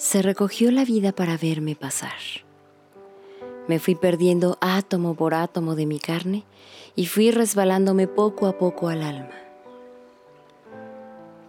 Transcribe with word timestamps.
se 0.00 0.22
recogió 0.22 0.70
la 0.70 0.86
vida 0.86 1.12
para 1.12 1.36
verme 1.36 1.76
pasar. 1.76 2.16
Me 3.68 3.78
fui 3.78 3.94
perdiendo 3.94 4.56
átomo 4.62 5.14
por 5.14 5.34
átomo 5.34 5.74
de 5.74 5.84
mi 5.84 5.98
carne 5.98 6.44
y 6.96 7.04
fui 7.04 7.30
resbalándome 7.30 8.06
poco 8.08 8.46
a 8.46 8.56
poco 8.56 8.88
al 8.88 9.02
alma. 9.02 9.34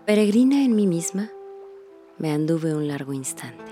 Peregrina 0.05 0.65
en 0.65 0.75
mí 0.75 0.85
misma, 0.85 1.31
me 2.17 2.33
anduve 2.33 2.75
un 2.75 2.89
largo 2.89 3.13
instante. 3.13 3.71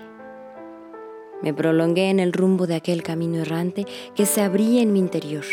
Me 1.41 1.53
prolongué 1.53 2.09
en 2.09 2.21
el 2.21 2.31
rumbo 2.31 2.65
de 2.65 2.75
aquel 2.75 3.03
camino 3.03 3.39
errante 3.39 3.85
que 4.15 4.25
se 4.25 4.41
abría 4.41 4.81
en 4.81 4.93
mi 4.93 4.99
interior 4.99 5.45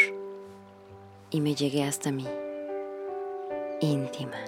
y 1.30 1.40
me 1.40 1.56
llegué 1.56 1.82
hasta 1.82 2.12
mí, 2.12 2.28
íntima. 3.80 4.38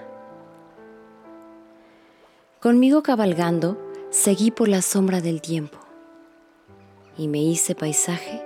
Conmigo 2.61 3.03
cabalgando, 3.03 3.88
seguí 4.11 4.49
por 4.49 4.67
la 4.67 4.81
sombra 4.81 5.21
del 5.21 5.41
tiempo 5.41 5.77
y 7.15 7.27
me 7.27 7.39
hice 7.39 7.75
paisaje 7.75 8.41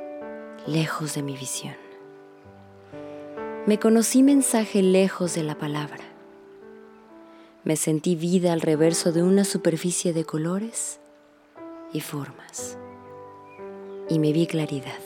lejos 0.68 1.16
de 1.16 1.24
mi 1.24 1.38
visión. 1.38 1.76
Me 3.66 3.80
conocí 3.80 4.24
mensaje 4.24 4.82
lejos 4.82 5.36
de 5.36 5.44
la 5.44 5.58
palabra. 5.58 6.04
Me 7.64 7.78
sentí 7.78 8.16
vida 8.16 8.52
al 8.52 8.60
reverso 8.60 9.14
de 9.14 9.24
una 9.24 9.46
superficie 9.46 10.12
de 10.12 10.26
colores 10.26 11.00
y 11.94 12.02
formas. 12.02 12.78
Y 14.10 14.20
me 14.20 14.34
vi 14.34 14.48
claridad, 14.48 15.00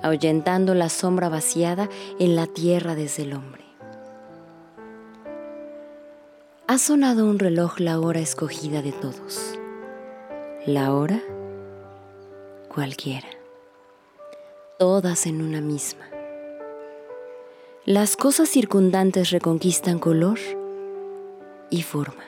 ahuyentando 0.00 0.74
la 0.74 0.88
sombra 0.88 1.28
vaciada 1.28 1.88
en 2.20 2.36
la 2.36 2.46
tierra 2.46 2.94
desde 2.94 3.24
el 3.24 3.32
hombre. 3.32 3.67
Ha 6.70 6.76
sonado 6.76 7.24
un 7.24 7.38
reloj 7.38 7.80
la 7.80 7.98
hora 7.98 8.20
escogida 8.20 8.82
de 8.82 8.92
todos. 8.92 9.58
La 10.66 10.92
hora 10.92 11.18
cualquiera, 12.68 13.26
todas 14.78 15.24
en 15.24 15.40
una 15.40 15.62
misma. 15.62 16.04
Las 17.86 18.18
cosas 18.18 18.50
circundantes 18.50 19.30
reconquistan 19.30 19.98
color 19.98 20.38
y 21.70 21.80
forma. 21.80 22.24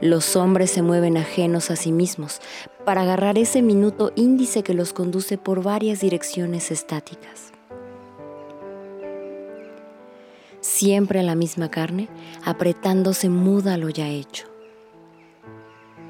Los 0.00 0.34
hombres 0.34 0.70
se 0.70 0.80
mueven 0.80 1.18
ajenos 1.18 1.70
a 1.70 1.76
sí 1.76 1.92
mismos 1.92 2.40
para 2.86 3.02
agarrar 3.02 3.36
ese 3.36 3.60
minuto 3.60 4.10
índice 4.16 4.62
que 4.62 4.72
los 4.72 4.94
conduce 4.94 5.36
por 5.36 5.62
varias 5.62 6.00
direcciones 6.00 6.70
estáticas. 6.70 7.52
Siempre 10.76 11.22
la 11.22 11.34
misma 11.34 11.70
carne, 11.70 12.06
apretándose 12.44 13.30
muda 13.30 13.78
lo 13.78 13.88
ya 13.88 14.10
hecho. 14.10 14.46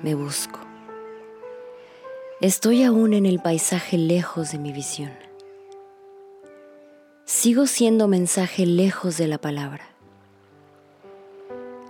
Me 0.02 0.16
busco 0.16 0.58
Estoy 2.40 2.82
aún 2.82 3.14
en 3.14 3.26
el 3.26 3.38
paisaje 3.38 3.96
lejos 3.96 4.50
de 4.50 4.58
mi 4.58 4.72
visión. 4.72 5.12
Sigo 7.26 7.68
siendo 7.68 8.08
mensaje 8.08 8.66
lejos 8.66 9.16
de 9.18 9.28
la 9.28 9.38
palabra. 9.38 9.86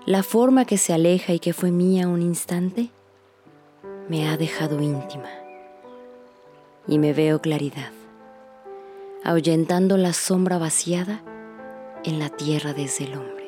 La 0.05 0.23
forma 0.23 0.67
que 0.67 0.77
se 0.77 0.93
aleja 0.93 1.33
y 1.33 1.39
que 1.39 1.55
fue 1.55 1.71
mía 1.71 2.09
un 2.09 2.21
instante 2.21 2.91
me 4.11 4.29
ha 4.29 4.37
dejado 4.37 4.83
íntima 4.83 5.31
y 6.87 6.99
me 6.99 7.15
veo 7.15 7.41
claridad, 7.41 7.93
ahuyentando 9.25 9.97
la 9.97 10.13
sombra 10.13 10.59
vaciada 10.59 11.23
en 12.05 12.19
la 12.19 12.31
tierra 12.31 12.73
desde 12.73 13.05
el 13.05 13.15
hombre. 13.15 13.46